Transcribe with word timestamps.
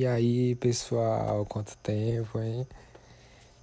E 0.00 0.06
aí, 0.06 0.54
pessoal, 0.54 1.44
quanto 1.44 1.76
tempo, 1.76 2.40
hein? 2.40 2.66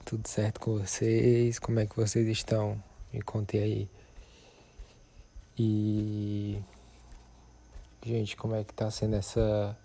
Tudo 0.06 0.28
certo 0.28 0.60
com 0.60 0.78
vocês? 0.78 1.58
Como 1.58 1.80
é 1.80 1.88
que 1.88 1.96
vocês 1.96 2.28
estão? 2.28 2.80
Me 3.12 3.24
contem 3.24 3.60
aí. 3.60 3.90
E 5.58 6.60
gente, 8.06 8.38
como 8.38 8.54
é 8.54 8.64
que 8.64 8.72
tá 8.72 8.92
sendo 8.92 9.16
essa 9.16 9.76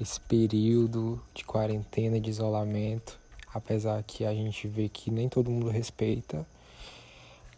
esse 0.00 0.20
período 0.20 1.20
de 1.34 1.44
quarentena, 1.44 2.20
de 2.20 2.30
isolamento, 2.30 3.18
apesar 3.52 4.00
que 4.04 4.24
a 4.24 4.32
gente 4.32 4.68
vê 4.68 4.88
que 4.88 5.10
nem 5.10 5.28
todo 5.28 5.50
mundo 5.50 5.68
respeita, 5.68 6.46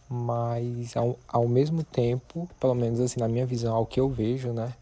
mas 0.08 0.96
ao, 0.96 1.18
ao 1.28 1.46
mesmo 1.46 1.84
tempo, 1.84 2.48
pelo 2.58 2.74
menos 2.74 3.00
assim 3.00 3.20
na 3.20 3.28
minha 3.28 3.44
visão, 3.44 3.76
ao 3.76 3.84
que 3.84 4.00
eu 4.00 4.08
vejo, 4.08 4.50
né? 4.50 4.72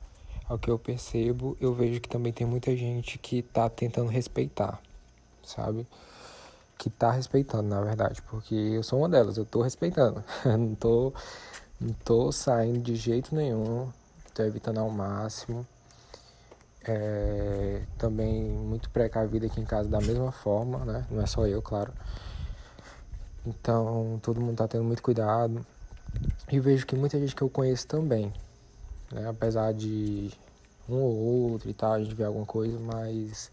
Ao 0.48 0.59
que 0.59 0.70
eu 0.70 0.79
percebo, 0.79 1.57
eu 1.61 1.75
vejo 1.75 2.01
que 2.01 2.09
também 2.09 2.33
tem 2.33 2.47
muita 2.47 2.75
gente 2.75 3.19
que 3.19 3.43
tá 3.43 3.69
tentando 3.69 4.09
respeitar, 4.09 4.80
sabe? 5.45 5.87
Que 6.79 6.88
tá 6.88 7.11
respeitando, 7.11 7.69
na 7.69 7.80
verdade, 7.80 8.23
porque 8.23 8.55
eu 8.55 8.83
sou 8.83 9.01
uma 9.01 9.09
delas, 9.09 9.37
eu 9.37 9.45
tô 9.45 9.62
respeitando. 9.62 10.24
não 10.45 10.74
tô 10.74 11.12
não 11.80 11.93
tô 12.05 12.33
saindo 12.33 12.80
de 12.80 12.97
jeito 12.97 13.34
nenhum, 13.34 13.93
tô 14.34 14.43
evitando 14.43 14.79
ao 14.79 14.91
máximo. 14.91 15.66
É, 16.85 17.83
também 17.99 18.45
muito 18.45 18.88
precavido 18.91 19.45
aqui 19.46 19.60
em 19.60 19.65
casa 19.65 19.88
da 19.88 20.01
mesma 20.01 20.33
forma, 20.33 20.85
né? 20.85 21.07
Não 21.10 21.23
é 21.23 21.27
só 21.27 21.46
eu, 21.46 21.60
claro. 21.60 21.93
Então, 23.46 24.19
todo 24.23 24.41
mundo 24.41 24.57
tá 24.57 24.66
tendo 24.66 24.85
muito 24.85 25.02
cuidado. 25.02 25.65
E 26.51 26.59
vejo 26.59 26.87
que 26.87 26.96
muita 26.96 27.19
gente 27.19 27.35
que 27.37 27.43
eu 27.43 27.51
conheço 27.51 27.87
também 27.87 28.33
né? 29.12 29.29
Apesar 29.29 29.73
de 29.73 30.30
um 30.89 30.97
ou 30.97 31.16
outro 31.53 31.69
e 31.69 31.75
tal, 31.75 31.93
a 31.93 32.03
gente 32.03 32.15
vê 32.15 32.25
alguma 32.25 32.47
coisa, 32.47 32.79
mas 32.79 33.51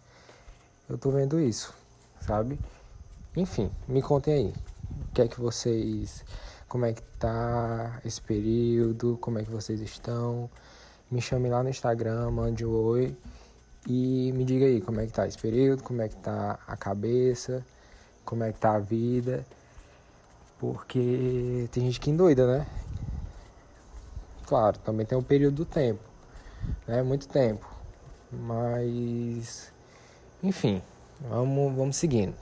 eu 0.89 0.97
tô 0.97 1.11
vendo 1.11 1.39
isso, 1.39 1.73
sabe? 2.21 2.59
Enfim, 3.35 3.69
me 3.87 4.01
contem 4.01 4.33
aí. 4.33 4.53
O 5.09 5.13
que 5.13 5.21
é 5.21 5.27
que 5.27 5.39
vocês. 5.39 6.23
Como 6.67 6.85
é 6.85 6.93
que 6.93 7.01
tá 7.19 7.99
esse 8.05 8.21
período? 8.21 9.17
Como 9.19 9.39
é 9.39 9.43
que 9.43 9.51
vocês 9.51 9.79
estão? 9.81 10.49
Me 11.11 11.21
chame 11.21 11.49
lá 11.49 11.61
no 11.61 11.69
Instagram, 11.69 12.31
mande 12.31 12.65
um 12.65 12.73
oi 12.73 13.15
e 13.87 14.31
me 14.33 14.43
diga 14.43 14.65
aí 14.65 14.81
como 14.81 14.99
é 14.99 15.05
que 15.05 15.13
tá 15.13 15.27
esse 15.27 15.37
período, 15.37 15.83
como 15.83 16.01
é 16.01 16.09
que 16.09 16.15
tá 16.15 16.59
a 16.67 16.75
cabeça, 16.75 17.63
como 18.23 18.43
é 18.43 18.51
que 18.51 18.59
tá 18.59 18.75
a 18.75 18.79
vida. 18.79 19.45
Porque 20.59 21.67
tem 21.71 21.85
gente 21.85 21.99
que 21.99 22.09
endoida, 22.09 22.47
né? 22.47 22.67
Claro, 24.45 24.77
também 24.79 25.05
tem 25.05 25.17
o 25.17 25.23
período 25.23 25.55
do 25.55 25.65
tempo, 25.65 26.03
né? 26.87 27.01
Muito 27.01 27.27
tempo. 27.27 27.67
Mas, 28.31 29.71
enfim, 30.43 30.81
vamos, 31.21 31.75
vamos 31.75 31.95
seguindo. 31.95 32.35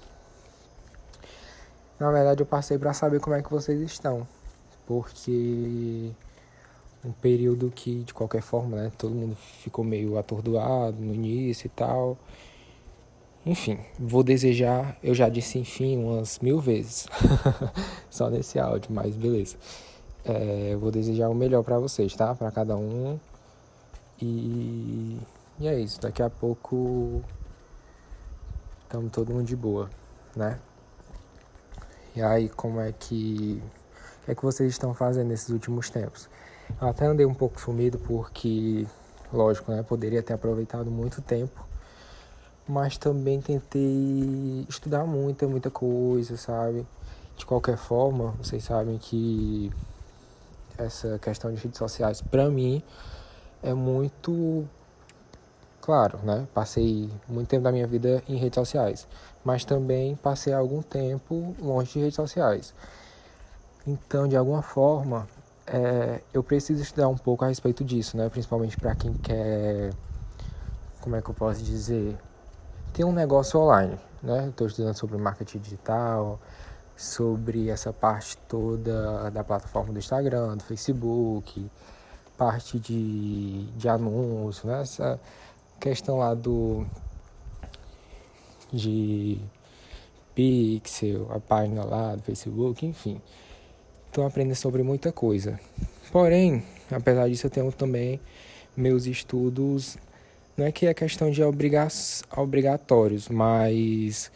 Na 2.00 2.12
verdade, 2.12 2.42
eu 2.42 2.46
passei 2.46 2.78
para 2.78 2.94
saber 2.94 3.20
como 3.22 3.36
é 3.36 3.42
que 3.42 3.50
vocês 3.50 3.80
estão, 3.80 4.28
porque 4.86 6.12
um 7.06 7.12
período 7.12 7.72
que, 7.72 8.04
de 8.04 8.14
qualquer 8.14 8.42
forma, 8.42 8.76
né, 8.76 8.92
todo 8.98 9.14
mundo 9.14 9.36
ficou 9.36 9.86
meio 9.86 10.18
atordoado 10.18 10.98
no 11.00 11.14
início 11.14 11.68
e 11.68 11.70
tal. 11.70 12.18
Enfim, 13.46 13.80
vou 14.00 14.24
desejar, 14.24 14.98
eu 15.04 15.14
já 15.14 15.28
disse 15.28 15.60
enfim 15.60 15.98
umas 15.98 16.40
mil 16.40 16.60
vezes, 16.60 17.08
só 18.10 18.30
nesse 18.30 18.58
áudio, 18.58 18.92
mas 18.94 19.16
beleza. 19.16 19.58
É, 20.26 20.70
eu 20.72 20.80
vou 20.80 20.90
desejar 20.90 21.30
o 21.30 21.36
melhor 21.36 21.64
para 21.64 21.78
vocês, 21.78 22.16
tá? 22.16 22.34
Para 22.34 22.50
cada 22.50 22.78
um. 22.78 23.20
E, 24.22 25.20
e 25.60 25.68
é 25.68 25.80
isso. 25.80 26.00
Daqui 26.00 26.24
a 26.24 26.30
pouco 26.30 27.22
estamos 28.84 29.12
todo 29.12 29.34
mundo 29.34 29.46
de 29.46 29.56
boa, 29.56 29.90
né? 30.36 30.60
E 32.16 32.22
aí, 32.22 32.48
como 32.50 32.80
é 32.80 32.92
que. 32.92 33.62
O 34.22 34.26
que 34.26 34.32
é 34.32 34.36
que 34.36 34.44
vocês 34.44 34.72
estão 34.72 34.94
fazendo 34.94 35.28
nesses 35.28 35.50
últimos 35.50 35.90
tempos? 35.90 36.30
Eu 36.82 36.88
até 36.88 37.06
andei 37.06 37.26
um 37.26 37.34
pouco 37.34 37.60
sumido 37.60 37.98
porque, 38.00 38.88
lógico, 39.32 39.72
né? 39.72 39.84
Poderia 39.84 40.24
ter 40.24 40.34
aproveitado 40.34 40.90
muito 40.90 41.22
tempo. 41.22 41.66
Mas 42.66 42.98
também 42.98 43.42
tentei 43.42 44.66
estudar 44.70 45.06
muita, 45.06 45.46
muita 45.48 45.70
coisa, 45.70 46.38
sabe? 46.38 46.88
De 47.36 47.46
qualquer 47.46 47.78
forma, 47.78 48.32
vocês 48.42 48.64
sabem 48.64 48.98
que 48.98 49.70
essa 50.78 51.20
questão 51.20 51.52
de 51.54 51.62
redes 51.62 51.78
sociais, 51.78 52.22
para 52.22 52.50
mim, 52.50 52.84
é 53.62 53.74
muito 53.74 54.68
claro, 55.82 56.20
né? 56.24 56.48
Passei 56.54 57.10
muito 57.28 57.50
tempo 57.50 57.64
da 57.64 57.72
minha 57.72 57.86
vida 57.86 58.24
em 58.28 58.38
redes 58.38 58.56
sociais, 58.56 59.08
mas 59.44 59.66
também 59.66 60.16
passei 60.16 60.54
algum 60.54 60.82
tempo 60.82 61.56
longe 61.60 61.94
de 61.94 62.00
redes 62.00 62.16
sociais. 62.16 62.74
Então, 63.86 64.28
de 64.28 64.38
alguma 64.38 64.62
forma, 64.62 65.28
é, 65.68 66.22
eu 66.34 66.42
preciso 66.42 66.82
estudar 66.82 67.10
um 67.10 67.18
pouco 67.18 67.44
a 67.44 67.50
respeito 67.50 67.84
disso, 67.84 68.16
né? 68.16 68.30
Principalmente 68.30 68.78
para 68.78 68.96
quem 68.96 69.14
quer, 69.14 69.92
como 71.02 71.16
é 71.16 71.22
que 71.22 71.30
eu 71.30 71.34
posso 71.34 71.62
dizer, 71.62 72.18
ter 72.94 73.04
um 73.04 73.12
negócio 73.12 73.60
online, 73.60 73.98
né? 74.22 74.48
Estou 74.48 74.68
estudando 74.68 74.96
sobre 74.96 75.18
marketing 75.18 75.60
digital, 75.60 76.40
sobre 76.96 77.70
essa 77.70 77.92
parte 77.92 78.38
toda 78.48 79.30
da 79.32 79.44
plataforma 79.44 79.94
do 79.94 80.00
Instagram, 80.00 80.58
do 80.58 80.64
Facebook, 80.64 81.70
parte 82.38 82.80
de, 82.80 83.66
de 83.78 83.90
anúncio, 83.90 84.68
né? 84.68 84.82
essa 84.82 85.20
questão 85.80 86.18
lá 86.18 86.34
do 86.34 86.86
de 88.72 89.38
Pixel, 90.34 91.32
a 91.32 91.40
página 91.40 91.84
lá 91.84 92.16
do 92.16 92.24
Facebook, 92.24 92.86
enfim. 92.86 93.22
Estou 94.08 94.26
aprendendo 94.26 94.56
sobre 94.56 94.84
muita 94.84 95.12
coisa. 95.12 95.60
Porém, 96.12 96.64
apesar 96.92 97.28
disso, 97.28 97.48
eu 97.48 97.52
tenho 97.52 97.72
também 97.72 98.20
meus 98.76 99.06
estudos. 99.06 99.98
Não 100.58 100.66
é 100.66 100.72
que 100.72 100.86
é 100.86 100.94
questão 100.94 101.32
de 101.32 101.44
obriga 101.44 101.88
obrigatórios, 102.36 103.30
mas 103.30 104.32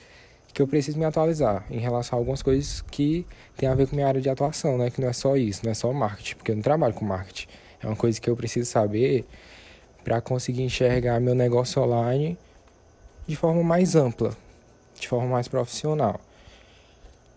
que 0.57 0.61
eu 0.63 0.67
preciso 0.67 0.97
me 0.97 1.05
atualizar 1.05 1.67
em 1.69 1.77
relação 1.77 2.17
a 2.17 2.19
algumas 2.19 2.41
coisas 2.41 2.81
que 2.81 3.27
tem 3.55 3.69
a 3.69 3.75
ver 3.75 3.87
com 3.87 3.95
minha 3.95 4.07
área 4.07 4.19
de 4.19 4.27
atuação, 4.27 4.75
né? 4.75 4.89
Que 4.89 4.99
não 4.99 5.07
é 5.07 5.13
só 5.13 5.37
isso, 5.37 5.61
não 5.63 5.71
é 5.71 5.75
só 5.75 5.93
marketing, 5.93 6.35
porque 6.35 6.49
eu 6.49 6.55
não 6.55 6.63
trabalho 6.63 6.95
com 6.95 7.05
marketing. 7.05 7.47
É 7.79 7.85
uma 7.85 7.95
coisa 7.95 8.19
que 8.19 8.27
eu 8.27 8.35
preciso 8.35 8.67
saber 8.67 9.23
para 10.03 10.19
conseguir 10.19 10.63
enxergar 10.63 11.19
meu 11.19 11.35
negócio 11.35 11.79
online 11.79 12.35
de 13.27 13.35
forma 13.35 13.61
mais 13.61 13.95
ampla, 13.95 14.35
de 14.99 15.07
forma 15.07 15.27
mais 15.27 15.47
profissional. 15.47 16.19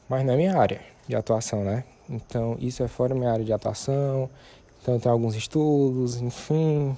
Mas 0.09 0.25
não 0.25 0.33
é 0.33 0.37
minha 0.39 0.57
área 0.57 0.81
de 1.07 1.15
atuação, 1.15 1.63
né? 1.63 1.85
Então, 2.09 2.57
isso 2.59 2.83
é 2.83 2.89
fora 2.89 3.15
minha 3.15 3.31
área 3.31 3.45
de 3.45 3.53
atuação. 3.53 4.31
Então, 4.81 4.99
tem 4.99 5.13
alguns 5.13 5.35
estudos, 5.35 6.23
enfim, 6.23 6.97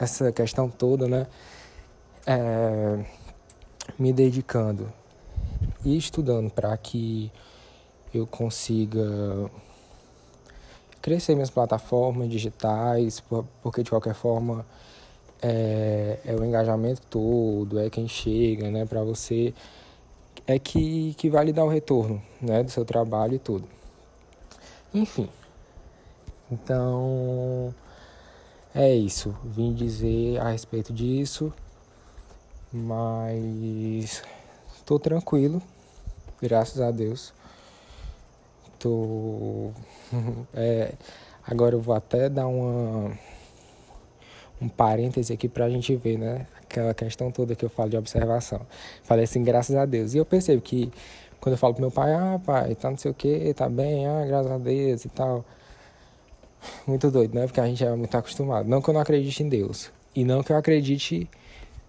essa 0.00 0.32
questão 0.32 0.68
toda, 0.68 1.06
né? 1.06 1.28
É, 2.26 2.98
me 3.96 4.12
dedicando 4.12 4.92
e 5.84 5.96
estudando 5.96 6.50
para 6.50 6.76
que 6.76 7.30
eu 8.12 8.26
consiga 8.26 9.50
crescer 11.00 11.34
minhas 11.34 11.50
plataformas 11.50 12.28
digitais, 12.28 13.22
porque 13.62 13.82
de 13.82 13.90
qualquer 13.90 14.14
forma 14.14 14.66
é, 15.40 16.18
é 16.24 16.34
o 16.34 16.44
engajamento 16.44 17.00
todo, 17.08 17.78
é 17.78 17.88
quem 17.88 18.06
chega, 18.06 18.70
né, 18.70 18.84
para 18.84 19.02
você, 19.02 19.54
é 20.46 20.58
que, 20.58 21.14
que 21.14 21.30
vai 21.30 21.44
lhe 21.46 21.52
dar 21.52 21.64
o 21.64 21.68
retorno, 21.68 22.20
né, 22.40 22.62
do 22.62 22.70
seu 22.70 22.84
trabalho 22.84 23.34
e 23.34 23.38
tudo. 23.38 23.66
Enfim, 24.92 25.28
então 26.50 27.74
é 28.74 28.92
isso, 28.94 29.34
vim 29.44 29.72
dizer 29.72 30.38
a 30.38 30.50
respeito 30.50 30.92
disso, 30.92 31.52
mas 32.72 34.22
Tô 34.84 34.98
tranquilo, 34.98 35.62
graças 36.40 36.80
a 36.80 36.90
Deus. 36.90 37.32
Tô. 38.78 39.70
é, 40.54 40.94
agora 41.46 41.74
eu 41.74 41.80
vou 41.80 41.94
até 41.94 42.28
dar 42.28 42.46
uma. 42.46 43.12
Um 44.60 44.68
parêntese 44.68 45.32
aqui 45.32 45.48
pra 45.48 45.70
gente 45.70 45.96
ver, 45.96 46.18
né? 46.18 46.46
Aquela 46.62 46.92
questão 46.92 47.30
toda 47.30 47.54
que 47.54 47.64
eu 47.64 47.70
falo 47.70 47.88
de 47.88 47.96
observação. 47.96 48.60
Falei 49.02 49.24
assim, 49.24 49.42
graças 49.42 49.74
a 49.74 49.86
Deus. 49.86 50.12
E 50.14 50.18
eu 50.18 50.24
percebo 50.26 50.60
que 50.60 50.92
quando 51.40 51.54
eu 51.54 51.58
falo 51.58 51.72
pro 51.72 51.80
meu 51.80 51.90
pai, 51.90 52.12
ah, 52.12 52.38
pai, 52.44 52.74
tá 52.74 52.90
não 52.90 52.98
sei 52.98 53.10
o 53.10 53.14
que, 53.14 53.54
tá 53.54 53.68
bem, 53.68 54.06
ah, 54.06 54.26
graças 54.26 54.52
a 54.52 54.58
Deus 54.58 55.04
e 55.04 55.08
tal. 55.08 55.44
Muito 56.86 57.10
doido, 57.10 57.34
né? 57.34 57.46
Porque 57.46 57.60
a 57.60 57.66
gente 57.66 57.82
é 57.82 57.94
muito 57.94 58.14
acostumado. 58.14 58.68
Não 58.68 58.82
que 58.82 58.90
eu 58.90 58.94
não 58.94 59.00
acredite 59.00 59.42
em 59.42 59.48
Deus. 59.48 59.90
E 60.14 60.24
não 60.24 60.42
que 60.42 60.52
eu 60.52 60.56
acredite 60.56 61.28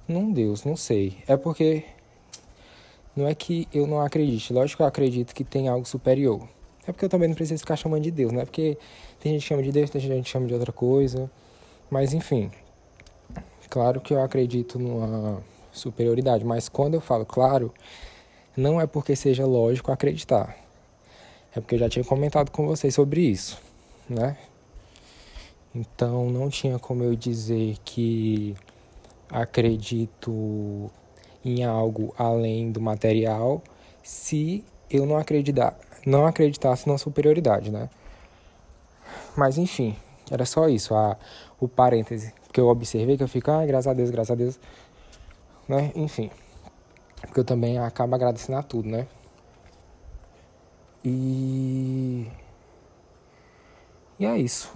num 0.08 0.32
Deus, 0.32 0.64
não 0.64 0.76
sei. 0.76 1.18
É 1.28 1.36
porque 1.36 1.84
não 3.16 3.28
é 3.28 3.36
que 3.36 3.68
eu 3.74 3.86
não 3.86 4.00
acredite, 4.02 4.54
lógico 4.54 4.78
que 4.78 4.84
eu 4.84 4.88
acredito 4.88 5.36
que 5.36 5.44
tem 5.44 5.68
algo 5.68 5.86
superior. 5.86 6.48
É 6.88 6.92
porque 6.92 7.06
eu 7.06 7.10
também 7.10 7.28
não 7.28 7.36
preciso 7.36 7.60
ficar 7.60 7.76
chamando 7.76 8.04
de 8.04 8.12
Deus, 8.12 8.32
né? 8.32 8.44
Porque 8.44 8.78
tem 9.20 9.34
gente 9.34 9.44
que 9.44 9.48
chama 9.48 9.62
de 9.62 9.72
Deus, 9.72 9.90
tem 9.90 10.02
gente 10.02 10.24
que 10.24 10.30
chama 10.30 10.48
de 10.48 10.54
outra 10.54 10.72
coisa. 10.72 11.30
Mas 11.90 12.14
enfim, 12.14 12.50
claro 13.70 14.02
que 14.02 14.14
eu 14.14 14.22
acredito 14.22 14.80
numa 14.80 15.44
superioridade. 15.72 16.44
Mas 16.44 16.68
quando 16.68 16.96
eu 16.96 17.02
falo 17.02 17.26
claro, 17.26 17.72
não 18.58 18.82
é 18.82 18.88
porque 18.88 19.16
seja 19.16 19.46
lógico 19.46 19.92
acreditar. 19.92 20.56
É 21.56 21.60
porque 21.60 21.76
eu 21.76 21.80
já 21.80 21.90
tinha 21.90 22.04
comentado 22.04 22.50
com 22.50 22.66
vocês 22.66 22.96
sobre 22.96 23.22
isso, 23.22 23.62
né? 24.10 24.38
Então 25.76 26.30
não 26.30 26.50
tinha 26.50 26.80
como 26.80 27.04
eu 27.04 27.16
dizer 27.16 27.78
que 27.86 28.56
acredito 29.30 30.90
em 31.44 31.64
algo 31.64 32.14
além 32.18 32.72
do 32.72 32.82
material 32.82 33.62
se 34.04 34.64
eu 34.90 35.06
não 35.06 35.18
acreditar, 35.18 35.78
não 36.06 36.26
acreditasse 36.26 36.88
na 36.88 36.98
superioridade, 36.98 37.72
né? 37.72 37.90
Mas 39.36 39.58
enfim, 39.58 39.96
era 40.30 40.46
só 40.46 40.68
isso, 40.68 40.94
a, 40.96 41.18
o 41.60 41.68
parêntese 41.68 42.34
que 42.52 42.60
eu 42.60 42.68
observei 42.68 43.18
que 43.18 43.24
eu 43.24 43.28
fico, 43.28 43.50
ah, 43.52 43.66
graças 43.66 43.88
a 43.88 43.94
Deus, 43.94 44.10
graças 44.10 44.32
a 44.32 44.36
Deus, 44.36 44.60
né? 45.68 45.92
Enfim, 45.96 46.30
porque 47.22 47.40
eu 47.40 47.46
também 47.46 47.78
acabo 47.80 48.16
agradecendo 48.16 48.58
a 48.58 48.64
tudo, 48.64 48.90
né? 48.90 49.08
E 51.04 52.28
e 54.22 54.26
é 54.26 54.38
isso. 54.38 54.72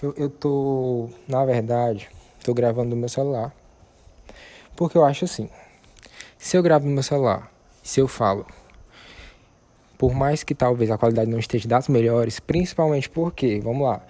Eu, 0.00 0.14
eu 0.16 0.30
tô, 0.30 1.08
na 1.26 1.44
verdade, 1.44 2.08
tô 2.44 2.54
gravando 2.54 2.90
no 2.90 2.96
meu 2.96 3.08
celular. 3.08 3.52
Porque 4.76 4.98
eu 4.98 5.04
acho 5.04 5.24
assim, 5.24 5.48
se 6.36 6.56
eu 6.56 6.62
gravo 6.62 6.86
no 6.86 6.92
meu 6.92 7.02
celular, 7.02 7.50
se 7.82 7.98
eu 7.98 8.06
falo, 8.06 8.46
por 9.96 10.14
mais 10.14 10.44
que 10.44 10.54
talvez 10.54 10.90
a 10.90 10.98
qualidade 10.98 11.30
não 11.30 11.38
esteja 11.38 11.66
das 11.66 11.88
melhores, 11.88 12.38
principalmente 12.38 13.08
porque, 13.08 13.58
vamos 13.60 13.86
lá, 13.86 14.02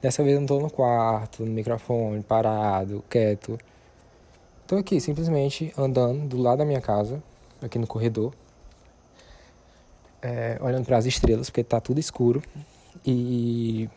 dessa 0.00 0.22
vez 0.22 0.34
eu 0.36 0.40
não 0.40 0.46
tô 0.46 0.60
no 0.60 0.70
quarto, 0.70 1.44
no 1.44 1.50
microfone, 1.50 2.22
parado, 2.22 3.02
quieto. 3.10 3.58
Tô 4.66 4.76
aqui 4.76 5.00
simplesmente 5.00 5.72
andando 5.76 6.28
do 6.28 6.40
lado 6.40 6.58
da 6.58 6.64
minha 6.64 6.80
casa, 6.80 7.22
aqui 7.60 7.78
no 7.78 7.86
corredor, 7.86 8.32
é, 10.22 10.58
olhando 10.60 10.86
para 10.86 10.96
as 10.96 11.06
estrelas, 11.06 11.50
porque 11.50 11.64
tá 11.64 11.80
tudo 11.80 11.98
escuro. 11.98 12.40
E 13.04 13.90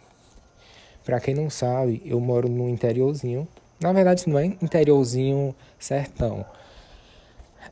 para 1.05 1.19
quem 1.19 1.35
não 1.35 1.49
sabe, 1.49 2.01
eu 2.03 2.19
moro 2.19 2.49
no 2.49 2.67
interiorzinho. 2.67 3.47
Na 3.79 3.93
verdade, 3.93 4.27
não 4.27 4.39
é 4.39 4.45
interiorzinho 4.45 5.55
sertão. 5.77 6.45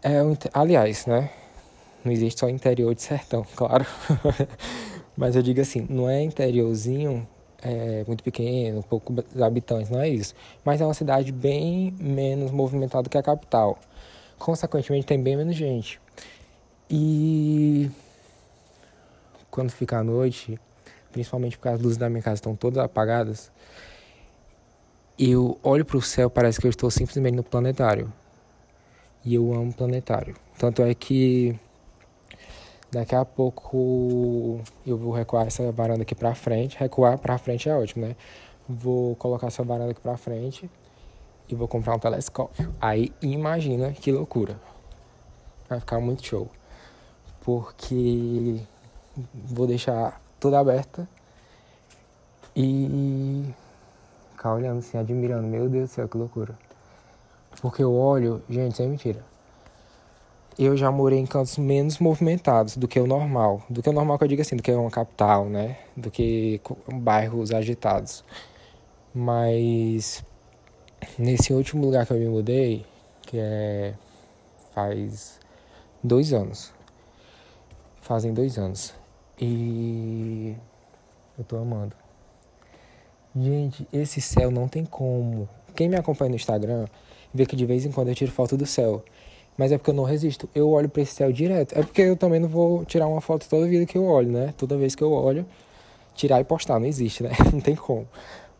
É 0.03 0.19
aliás, 0.53 1.05
né? 1.05 1.31
Não 2.03 2.11
existe 2.11 2.39
só 2.39 2.49
interior 2.49 2.93
de 2.93 3.01
sertão, 3.01 3.45
claro. 3.55 3.85
Mas 5.17 5.35
eu 5.35 5.41
digo 5.41 5.61
assim, 5.61 5.87
não 5.89 6.09
é 6.09 6.21
interiorzinho 6.21 7.27
é, 7.61 8.03
muito 8.05 8.23
pequeno, 8.23 8.83
poucos 8.83 9.15
habitantes, 9.41 9.89
não 9.89 9.99
é 9.99 10.07
isso. 10.07 10.35
Mas 10.63 10.79
é 10.81 10.85
uma 10.85 10.93
cidade 10.93 11.31
bem 11.31 11.95
menos 11.99 12.51
movimentada 12.51 13.09
que 13.09 13.17
a 13.17 13.23
capital. 13.23 13.79
Consequentemente, 14.37 15.07
tem 15.07 15.21
bem 15.21 15.35
menos 15.35 15.55
gente. 15.55 15.99
E 16.89 17.89
quando 19.49 19.71
fica 19.71 19.97
a 19.97 20.03
noite, 20.03 20.59
principalmente 21.11 21.57
porque 21.57 21.69
as 21.69 21.81
luzes 21.81 21.97
da 21.97 22.09
minha 22.09 22.21
casa 22.21 22.35
estão 22.35 22.55
todas 22.55 22.77
apagadas, 22.77 23.51
eu 25.17 25.57
olho 25.63 25.85
para 25.85 25.97
o 25.97 26.01
céu, 26.01 26.29
parece 26.29 26.59
que 26.59 26.67
eu 26.67 26.69
estou 26.69 26.91
simplesmente 26.91 27.35
no 27.35 27.43
planetário. 27.43 28.11
E 29.23 29.35
eu 29.35 29.53
amo 29.53 29.73
planetário. 29.73 30.35
Tanto 30.57 30.81
é 30.81 30.93
que 30.93 31.57
daqui 32.91 33.15
a 33.15 33.25
pouco 33.25 34.59
eu 34.85 34.97
vou 34.97 35.11
recuar 35.11 35.47
essa 35.47 35.71
varanda 35.71 36.03
aqui 36.03 36.13
para 36.13 36.35
frente. 36.35 36.77
Recuar 36.77 37.17
para 37.17 37.37
frente 37.37 37.67
é 37.67 37.75
ótimo, 37.75 38.05
né? 38.05 38.15
Vou 38.67 39.15
colocar 39.15 39.47
essa 39.47 39.63
varanda 39.63 39.91
aqui 39.91 40.01
para 40.01 40.17
frente 40.17 40.69
e 41.49 41.55
vou 41.55 41.67
comprar 41.67 41.95
um 41.95 41.99
telescópio. 41.99 42.73
Aí 42.79 43.11
imagina 43.21 43.91
que 43.91 44.11
loucura. 44.11 44.59
Vai 45.67 45.79
ficar 45.79 45.99
muito 45.99 46.25
show. 46.25 46.49
Porque 47.41 48.59
vou 49.33 49.65
deixar 49.65 50.21
toda 50.39 50.59
aberta 50.59 51.07
e 52.55 53.45
ficar 54.45 54.53
olhando 54.53 54.77
assim, 54.77 54.97
admirando. 54.97 55.47
Meu 55.47 55.67
Deus 55.67 55.89
do 55.89 55.93
céu, 55.93 56.07
que 56.07 56.17
loucura. 56.17 56.55
Porque 57.61 57.83
eu 57.83 57.91
olho, 57.93 58.43
gente, 58.47 58.77
sem 58.77 58.87
mentira. 58.87 59.23
Eu 60.57 60.77
já 60.77 60.91
morei 60.91 61.19
em 61.19 61.25
cantos 61.25 61.57
menos 61.57 61.97
movimentados 61.97 62.77
do 62.77 62.87
que 62.87 62.99
o 62.99 63.07
normal. 63.07 63.63
Do 63.69 63.81
que 63.81 63.89
o 63.89 63.93
normal 63.93 64.17
que 64.19 64.23
eu 64.23 64.27
digo 64.27 64.41
assim, 64.41 64.55
do 64.55 64.61
que 64.61 64.71
uma 64.71 64.91
capital, 64.91 65.45
né? 65.45 65.77
Do 65.97 66.11
que 66.11 66.61
bairros 66.93 67.51
agitados. 67.51 68.23
Mas 69.13 70.23
nesse 71.17 71.51
último 71.51 71.83
lugar 71.83 72.05
que 72.05 72.13
eu 72.13 72.17
me 72.17 72.27
mudei, 72.27 72.85
que 73.23 73.39
é 73.39 73.95
faz 74.73 75.39
dois 76.03 76.31
anos. 76.31 76.71
Fazem 78.01 78.33
dois 78.33 78.57
anos. 78.59 78.93
E 79.41 80.55
eu 81.37 81.43
tô 81.43 81.57
amando. 81.57 82.04
Gente, 83.35 83.87
esse 83.91 84.21
céu 84.21 84.49
não 84.49 84.67
tem 84.67 84.85
como. 84.85 85.49
Quem 85.75 85.89
me 85.89 85.95
acompanha 85.95 86.29
no 86.29 86.35
Instagram 86.35 86.85
vê 87.33 87.45
que 87.45 87.55
de 87.55 87.65
vez 87.65 87.85
em 87.85 87.91
quando 87.91 88.09
eu 88.09 88.15
tiro 88.15 88.31
foto 88.31 88.55
do 88.55 88.65
céu. 88.65 89.03
Mas 89.57 89.71
é 89.71 89.77
porque 89.77 89.89
eu 89.91 89.95
não 89.95 90.03
resisto. 90.03 90.49
Eu 90.53 90.69
olho 90.69 90.89
para 90.89 91.01
esse 91.01 91.13
céu 91.13 91.31
direto. 91.31 91.77
É 91.77 91.83
porque 91.83 92.01
eu 92.01 92.15
também 92.15 92.39
não 92.39 92.47
vou 92.47 92.85
tirar 92.85 93.07
uma 93.07 93.21
foto 93.21 93.47
toda 93.49 93.67
vida 93.67 93.85
que 93.85 93.97
eu 93.97 94.05
olho, 94.05 94.31
né? 94.31 94.53
Toda 94.57 94.77
vez 94.77 94.95
que 94.95 95.03
eu 95.03 95.11
olho, 95.11 95.45
tirar 96.13 96.39
e 96.39 96.43
postar. 96.43 96.79
Não 96.79 96.87
existe, 96.87 97.23
né? 97.23 97.31
Não 97.51 97.61
tem 97.61 97.75
como. 97.75 98.07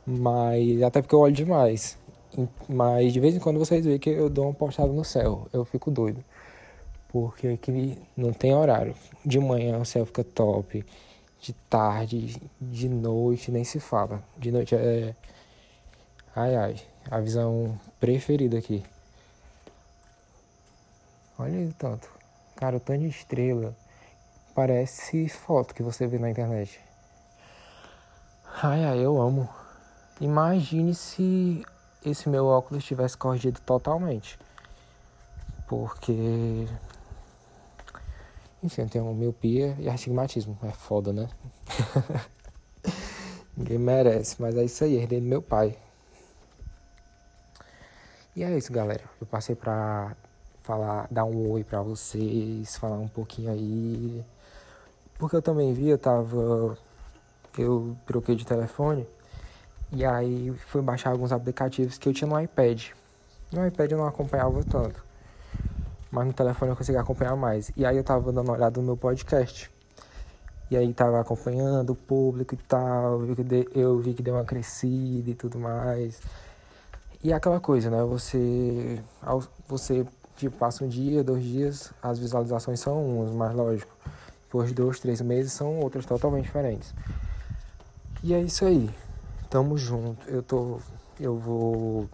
Mas 0.06 0.82
até 0.84 1.02
porque 1.02 1.16
eu 1.16 1.20
olho 1.20 1.34
demais. 1.34 1.98
Mas 2.68 3.14
de 3.14 3.20
vez 3.20 3.36
em 3.36 3.40
quando 3.40 3.60
vocês 3.60 3.86
veem 3.86 4.00
que 4.00 4.10
eu 4.10 4.30
dou 4.30 4.46
uma 4.46 4.54
postada 4.54 4.92
no 4.92 5.04
céu. 5.04 5.48
Eu 5.54 5.66
fico 5.66 5.90
doido 5.90 6.24
porque 7.16 7.48
aqui 7.48 7.98
não 8.18 8.34
tem 8.34 8.54
horário. 8.54 8.94
De 9.26 9.40
manhã 9.40 9.78
o 9.78 9.86
céu 9.86 10.06
fica 10.06 10.22
top, 10.22 10.86
de 11.46 11.54
tarde, 11.70 12.42
de 12.60 12.90
noite 12.90 13.52
nem 13.52 13.64
se 13.64 13.80
fala. 13.80 14.24
De 14.36 14.52
noite 14.52 14.74
é. 14.74 15.16
Ai 16.36 16.56
ai, 16.56 16.82
a 17.12 17.20
visão 17.20 17.80
preferida 18.00 18.58
aqui. 18.58 18.84
Olha 21.38 21.60
aí 21.60 21.72
tanto. 21.78 22.10
Cara, 22.56 22.78
o 22.78 22.80
tanto 22.80 23.02
de 23.02 23.10
estrela. 23.10 23.76
Parece 24.56 25.30
foto 25.30 25.76
que 25.76 25.84
você 25.84 26.08
vê 26.08 26.18
na 26.18 26.32
internet. 26.32 26.80
Ai 28.64 28.84
ai, 28.84 29.06
eu 29.06 29.22
amo. 29.22 29.48
Imagine 30.20 30.96
se 30.96 31.64
esse 32.04 32.28
meu 32.28 32.48
óculos 32.48 32.84
tivesse 32.84 33.16
corrigido 33.16 33.62
totalmente. 33.62 34.40
Porque 35.68 36.68
enfim, 38.66 38.82
eu 38.82 38.90
tenho 38.90 39.14
miopia 39.14 39.76
e 39.80 39.88
astigmatismo. 39.88 40.58
É 40.64 40.72
foda, 40.72 41.14
né? 41.14 41.30
Ninguém 43.56 43.78
merece, 43.78 44.42
mas 44.42 44.58
é 44.58 44.64
isso 44.64 44.84
aí, 44.84 44.96
herdei 44.96 45.22
do 45.22 45.28
meu 45.28 45.42
pai. 45.42 45.78
E 48.36 48.44
é 48.44 48.58
isso, 48.58 48.74
galera. 48.74 49.04
Eu 49.22 49.28
passei 49.28 49.56
pra 49.56 50.16
falar, 50.64 51.08
dar 51.12 51.26
um 51.26 51.52
oi 51.52 51.64
pra 51.64 51.82
vocês, 51.82 52.76
falar 52.76 52.98
um 52.98 53.08
pouquinho 53.08 53.52
aí. 53.52 54.26
Porque 55.18 55.36
eu 55.36 55.42
também 55.42 55.74
vi, 55.74 55.90
eu 55.90 55.98
tava. 55.98 56.78
Eu 57.58 57.96
troquei 58.06 58.36
de 58.36 58.46
telefone. 58.46 59.08
E 59.92 60.04
aí 60.04 60.52
fui 60.68 60.82
baixar 60.82 61.12
alguns 61.12 61.32
aplicativos 61.32 61.98
que 61.98 62.10
eu 62.10 62.14
tinha 62.14 62.28
no 62.28 62.42
iPad. 62.42 62.90
No 63.52 63.66
iPad 63.66 63.92
eu 63.92 63.98
não 64.00 64.08
acompanhava 64.08 64.64
tanto 64.64 65.05
mas 66.12 66.26
no 66.26 66.34
telefone 66.34 66.72
eu 66.72 66.76
consegui 66.76 66.98
acompanhar 66.98 67.36
mais. 67.36 67.72
E 67.76 67.86
aí 67.86 67.98
eu 67.98 68.04
tava 68.04 68.32
dando 68.32 68.46
uma 68.46 68.54
olhada 68.54 68.80
no 68.80 68.86
meu 68.86 68.98
podcast. 68.98 69.72
E 70.70 70.76
aí 70.76 70.94
tava 70.94 71.20
acompanhando 71.20 71.92
o 71.92 71.96
público 71.96 72.56
e 72.56 72.58
tal, 72.58 73.22
eu 73.74 74.00
vi 74.00 74.14
que 74.14 74.24
deu 74.24 74.34
uma 74.34 74.44
crescida 74.44 75.30
e 75.30 75.36
tudo 75.36 75.60
mais. 75.60 76.20
E 77.24 77.32
é 77.32 77.36
aquela 77.36 77.60
coisa, 77.60 77.90
né? 77.90 78.04
Você, 78.04 79.00
você 79.68 80.06
tipo, 80.36 80.58
passa 80.58 80.84
um 80.84 80.88
dia, 80.88 81.24
dois 81.24 81.44
dias, 81.44 81.94
as 82.02 82.18
visualizações 82.18 82.80
são 82.80 83.04
umas, 83.06 83.32
mas 83.32 83.54
lógico, 83.54 83.96
depois 84.46 84.70
de 84.70 84.76
dois, 84.76 85.00
três 85.00 85.22
meses 85.22 85.54
são 85.54 85.80
outras 85.80 86.06
totalmente 86.06 86.46
diferentes. 86.46 86.94
E 88.24 88.34
é 88.34 88.42
isso 88.42 88.66
aí. 88.66 88.90
Tamo 89.50 89.78
junto. 89.78 90.28
Eu 90.30 90.42
tô. 90.42 90.80
Eu 91.20 91.38
vou. 91.38 92.10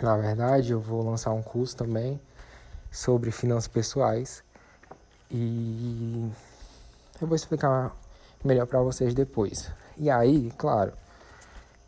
Na 0.00 0.16
verdade, 0.16 0.72
eu 0.72 0.80
vou 0.80 1.02
lançar 1.02 1.30
um 1.30 1.42
curso 1.42 1.76
também 1.76 2.20
sobre 2.90 3.30
finanças 3.30 3.68
pessoais 3.68 4.42
e 5.30 6.30
eu 7.20 7.26
vou 7.26 7.36
explicar 7.36 7.94
melhor 8.44 8.66
para 8.66 8.80
vocês 8.80 9.14
depois. 9.14 9.70
E 9.96 10.08
aí, 10.08 10.52
claro, 10.56 10.92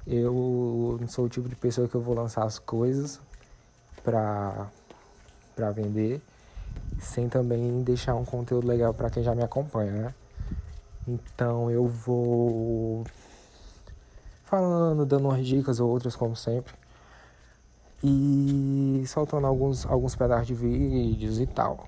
eu 0.07 0.99
não 1.01 1.09
sou 1.09 1.27
o 1.27 1.29
tipo 1.29 1.49
de 1.49 1.57
pessoa 1.57 1.89
que 1.89 1.95
eu 1.95 2.01
vou 2.01 2.15
lançar 2.15 2.45
as 2.45 2.59
coisas 2.59 3.21
para 4.03 4.69
para 5.55 5.71
vender 5.73 6.23
sem 6.99 7.29
também 7.29 7.83
deixar 7.83 8.15
um 8.15 8.25
conteúdo 8.25 8.67
legal 8.67 8.95
para 8.95 9.11
quem 9.11 9.23
já 9.23 9.35
me 9.35 9.43
acompanha, 9.43 9.93
né? 9.93 10.15
Então 11.07 11.71
eu 11.71 11.87
vou 11.87 13.05
falando, 14.45 15.07
dando 15.07 15.29
umas 15.29 15.47
dicas 15.47 15.81
ou 15.81 15.89
outras 15.91 16.15
como 16.17 16.37
sempre. 16.37 16.75
E 18.03 19.05
soltando 19.07 19.47
alguns, 19.47 19.85
alguns 19.87 20.17
pedaços 20.17 20.47
de 20.47 20.55
vídeos 20.55 21.39
e 21.39 21.47
tal. 21.47 21.87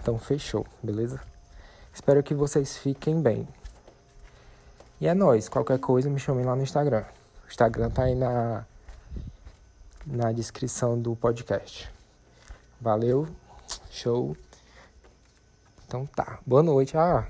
Então 0.00 0.18
fechou, 0.18 0.66
beleza? 0.82 1.20
Espero 1.92 2.22
que 2.22 2.34
vocês 2.34 2.76
fiquem 2.76 3.20
bem. 3.20 3.46
E 5.00 5.06
é 5.06 5.14
nóis, 5.14 5.48
qualquer 5.48 5.78
coisa 5.78 6.08
me 6.08 6.18
chamem 6.18 6.44
lá 6.44 6.54
no 6.54 6.62
Instagram. 6.62 7.04
O 7.44 7.48
Instagram 7.48 7.90
tá 7.90 8.04
aí 8.04 8.14
na, 8.14 8.64
na 10.06 10.32
descrição 10.32 11.00
do 11.00 11.14
podcast. 11.16 11.90
Valeu, 12.80 13.26
show. 13.90 14.36
Então 15.86 16.06
tá, 16.06 16.38
boa 16.46 16.62
noite. 16.62 16.96
Ah, 16.96 17.26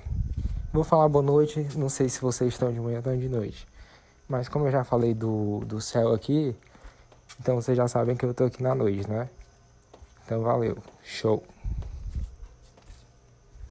vou 0.71 0.83
falar 0.83 1.09
boa 1.09 1.23
noite, 1.23 1.67
não 1.75 1.89
sei 1.89 2.09
se 2.09 2.21
vocês 2.21 2.53
estão 2.53 2.71
de 2.71 2.79
manhã 2.79 3.01
ou 3.05 3.17
de 3.17 3.29
noite. 3.29 3.67
Mas 4.27 4.47
como 4.47 4.67
eu 4.67 4.71
já 4.71 4.83
falei 4.83 5.13
do, 5.13 5.61
do 5.65 5.81
céu 5.81 6.13
aqui, 6.13 6.55
então 7.39 7.55
vocês 7.55 7.75
já 7.75 7.87
sabem 7.87 8.15
que 8.15 8.25
eu 8.25 8.33
tô 8.33 8.45
aqui 8.45 8.63
na 8.63 8.73
noite, 8.73 9.09
né? 9.09 9.29
Então 10.25 10.41
valeu, 10.41 10.77
show. 11.03 11.43